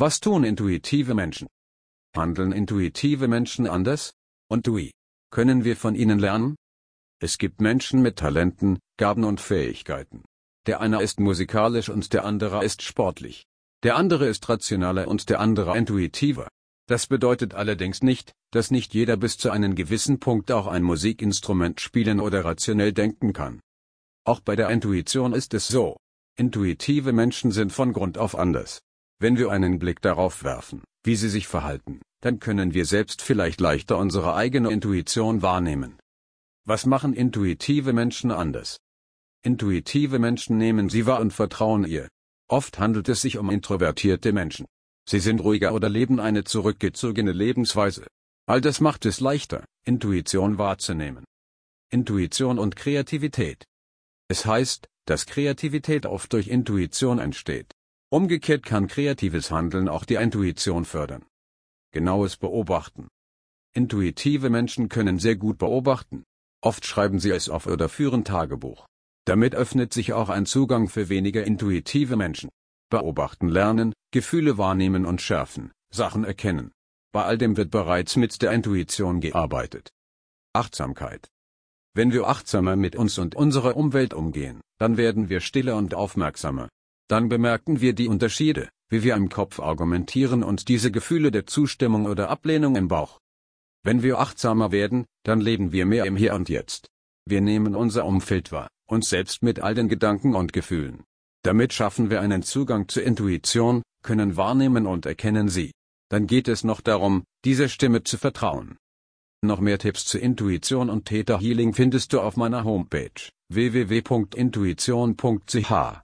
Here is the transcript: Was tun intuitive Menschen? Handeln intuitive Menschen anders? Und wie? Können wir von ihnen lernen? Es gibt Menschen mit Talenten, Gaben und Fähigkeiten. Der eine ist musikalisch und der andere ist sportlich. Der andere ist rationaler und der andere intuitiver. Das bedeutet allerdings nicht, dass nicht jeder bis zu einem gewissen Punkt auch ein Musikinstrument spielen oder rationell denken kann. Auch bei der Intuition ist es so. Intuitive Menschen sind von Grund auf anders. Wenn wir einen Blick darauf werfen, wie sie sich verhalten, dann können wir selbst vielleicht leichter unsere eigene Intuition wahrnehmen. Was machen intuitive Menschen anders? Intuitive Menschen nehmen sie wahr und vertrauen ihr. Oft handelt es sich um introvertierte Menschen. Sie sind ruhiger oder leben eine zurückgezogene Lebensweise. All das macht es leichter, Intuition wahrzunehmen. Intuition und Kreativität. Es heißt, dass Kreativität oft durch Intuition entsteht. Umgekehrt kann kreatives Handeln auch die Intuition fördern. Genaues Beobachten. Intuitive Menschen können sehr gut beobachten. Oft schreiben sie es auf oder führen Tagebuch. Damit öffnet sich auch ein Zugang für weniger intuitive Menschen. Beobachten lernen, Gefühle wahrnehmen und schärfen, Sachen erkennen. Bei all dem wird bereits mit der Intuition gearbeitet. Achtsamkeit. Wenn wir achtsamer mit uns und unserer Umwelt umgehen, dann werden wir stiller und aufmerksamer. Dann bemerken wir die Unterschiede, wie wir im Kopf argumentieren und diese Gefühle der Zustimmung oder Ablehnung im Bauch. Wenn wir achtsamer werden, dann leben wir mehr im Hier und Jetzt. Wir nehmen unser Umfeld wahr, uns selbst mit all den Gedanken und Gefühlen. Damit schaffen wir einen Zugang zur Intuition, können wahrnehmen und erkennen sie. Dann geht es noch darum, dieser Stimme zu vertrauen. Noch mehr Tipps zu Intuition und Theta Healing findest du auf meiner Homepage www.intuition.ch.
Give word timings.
Was 0.00 0.18
tun 0.18 0.44
intuitive 0.44 1.12
Menschen? 1.12 1.46
Handeln 2.16 2.52
intuitive 2.52 3.28
Menschen 3.28 3.66
anders? 3.66 4.14
Und 4.48 4.66
wie? 4.68 4.92
Können 5.30 5.62
wir 5.62 5.76
von 5.76 5.94
ihnen 5.94 6.18
lernen? 6.18 6.56
Es 7.20 7.36
gibt 7.36 7.60
Menschen 7.60 8.00
mit 8.00 8.16
Talenten, 8.16 8.78
Gaben 8.96 9.24
und 9.24 9.42
Fähigkeiten. 9.42 10.24
Der 10.64 10.80
eine 10.80 11.02
ist 11.02 11.20
musikalisch 11.20 11.90
und 11.90 12.14
der 12.14 12.24
andere 12.24 12.64
ist 12.64 12.80
sportlich. 12.80 13.44
Der 13.82 13.96
andere 13.96 14.26
ist 14.26 14.48
rationaler 14.48 15.06
und 15.06 15.28
der 15.28 15.38
andere 15.38 15.76
intuitiver. 15.76 16.48
Das 16.86 17.06
bedeutet 17.06 17.52
allerdings 17.52 18.02
nicht, 18.02 18.32
dass 18.52 18.70
nicht 18.70 18.94
jeder 18.94 19.18
bis 19.18 19.36
zu 19.36 19.50
einem 19.50 19.74
gewissen 19.74 20.18
Punkt 20.18 20.50
auch 20.50 20.66
ein 20.66 20.82
Musikinstrument 20.82 21.78
spielen 21.78 22.20
oder 22.20 22.42
rationell 22.42 22.94
denken 22.94 23.34
kann. 23.34 23.60
Auch 24.24 24.40
bei 24.40 24.56
der 24.56 24.70
Intuition 24.70 25.34
ist 25.34 25.52
es 25.52 25.68
so. 25.68 25.98
Intuitive 26.38 27.12
Menschen 27.12 27.52
sind 27.52 27.70
von 27.70 27.92
Grund 27.92 28.16
auf 28.16 28.34
anders. 28.34 28.80
Wenn 29.22 29.36
wir 29.36 29.50
einen 29.50 29.78
Blick 29.78 30.00
darauf 30.00 30.44
werfen, 30.44 30.82
wie 31.04 31.14
sie 31.14 31.28
sich 31.28 31.46
verhalten, 31.46 32.00
dann 32.22 32.40
können 32.40 32.72
wir 32.72 32.86
selbst 32.86 33.20
vielleicht 33.20 33.60
leichter 33.60 33.98
unsere 33.98 34.34
eigene 34.34 34.70
Intuition 34.70 35.42
wahrnehmen. 35.42 35.98
Was 36.64 36.86
machen 36.86 37.12
intuitive 37.12 37.92
Menschen 37.92 38.30
anders? 38.30 38.78
Intuitive 39.42 40.18
Menschen 40.18 40.56
nehmen 40.56 40.88
sie 40.88 41.04
wahr 41.04 41.20
und 41.20 41.34
vertrauen 41.34 41.84
ihr. 41.84 42.08
Oft 42.48 42.78
handelt 42.78 43.10
es 43.10 43.20
sich 43.20 43.36
um 43.36 43.50
introvertierte 43.50 44.32
Menschen. 44.32 44.64
Sie 45.06 45.20
sind 45.20 45.40
ruhiger 45.40 45.74
oder 45.74 45.90
leben 45.90 46.18
eine 46.18 46.44
zurückgezogene 46.44 47.32
Lebensweise. 47.32 48.06
All 48.46 48.62
das 48.62 48.80
macht 48.80 49.04
es 49.04 49.20
leichter, 49.20 49.66
Intuition 49.84 50.56
wahrzunehmen. 50.56 51.24
Intuition 51.90 52.58
und 52.58 52.74
Kreativität. 52.74 53.64
Es 54.28 54.46
heißt, 54.46 54.88
dass 55.04 55.26
Kreativität 55.26 56.06
oft 56.06 56.32
durch 56.32 56.48
Intuition 56.48 57.18
entsteht. 57.18 57.70
Umgekehrt 58.12 58.64
kann 58.64 58.88
kreatives 58.88 59.52
Handeln 59.52 59.88
auch 59.88 60.04
die 60.04 60.16
Intuition 60.16 60.84
fördern. 60.84 61.24
Genaues 61.92 62.36
Beobachten. 62.36 63.06
Intuitive 63.72 64.50
Menschen 64.50 64.88
können 64.88 65.20
sehr 65.20 65.36
gut 65.36 65.58
beobachten. 65.58 66.24
Oft 66.60 66.84
schreiben 66.84 67.20
sie 67.20 67.30
es 67.30 67.48
auf 67.48 67.66
oder 67.66 67.88
führen 67.88 68.24
Tagebuch. 68.24 68.86
Damit 69.26 69.54
öffnet 69.54 69.94
sich 69.94 70.12
auch 70.12 70.28
ein 70.28 70.44
Zugang 70.44 70.88
für 70.88 71.08
weniger 71.08 71.44
intuitive 71.44 72.16
Menschen. 72.16 72.50
Beobachten 72.90 73.46
lernen, 73.46 73.92
Gefühle 74.10 74.58
wahrnehmen 74.58 75.06
und 75.06 75.22
schärfen, 75.22 75.70
Sachen 75.92 76.24
erkennen. 76.24 76.72
Bei 77.12 77.22
all 77.24 77.38
dem 77.38 77.56
wird 77.56 77.70
bereits 77.70 78.16
mit 78.16 78.42
der 78.42 78.50
Intuition 78.50 79.20
gearbeitet. 79.20 79.90
Achtsamkeit. 80.52 81.28
Wenn 81.94 82.12
wir 82.12 82.26
achtsamer 82.26 82.74
mit 82.74 82.96
uns 82.96 83.18
und 83.18 83.36
unserer 83.36 83.76
Umwelt 83.76 84.14
umgehen, 84.14 84.60
dann 84.78 84.96
werden 84.96 85.28
wir 85.28 85.40
stiller 85.40 85.76
und 85.76 85.94
aufmerksamer. 85.94 86.68
Dann 87.10 87.28
bemerken 87.28 87.80
wir 87.80 87.92
die 87.92 88.06
Unterschiede, 88.06 88.68
wie 88.88 89.02
wir 89.02 89.16
im 89.16 89.30
Kopf 89.30 89.58
argumentieren 89.58 90.44
und 90.44 90.68
diese 90.68 90.92
Gefühle 90.92 91.32
der 91.32 91.44
Zustimmung 91.44 92.06
oder 92.06 92.30
Ablehnung 92.30 92.76
im 92.76 92.86
Bauch. 92.86 93.18
Wenn 93.82 94.04
wir 94.04 94.20
achtsamer 94.20 94.70
werden, 94.70 95.06
dann 95.24 95.40
leben 95.40 95.72
wir 95.72 95.86
mehr 95.86 96.04
im 96.04 96.14
Hier 96.14 96.36
und 96.36 96.48
Jetzt. 96.48 96.86
Wir 97.26 97.40
nehmen 97.40 97.74
unser 97.74 98.04
Umfeld 98.04 98.52
wahr, 98.52 98.68
uns 98.88 99.08
selbst 99.08 99.42
mit 99.42 99.58
all 99.58 99.74
den 99.74 99.88
Gedanken 99.88 100.36
und 100.36 100.52
Gefühlen. 100.52 101.02
Damit 101.42 101.72
schaffen 101.72 102.10
wir 102.10 102.20
einen 102.20 102.44
Zugang 102.44 102.86
zur 102.86 103.02
Intuition, 103.02 103.82
können 104.04 104.36
wahrnehmen 104.36 104.86
und 104.86 105.04
erkennen 105.04 105.48
sie. 105.48 105.72
Dann 106.10 106.28
geht 106.28 106.46
es 106.46 106.62
noch 106.62 106.80
darum, 106.80 107.24
dieser 107.44 107.68
Stimme 107.68 108.04
zu 108.04 108.18
vertrauen. 108.18 108.76
Noch 109.42 109.58
mehr 109.58 109.80
Tipps 109.80 110.04
zu 110.04 110.20
Intuition 110.20 110.88
und 110.88 111.06
Theta 111.06 111.40
Healing 111.40 111.74
findest 111.74 112.12
du 112.12 112.20
auf 112.20 112.36
meiner 112.36 112.62
Homepage 112.62 113.10
www.intuition.ch. 113.48 115.98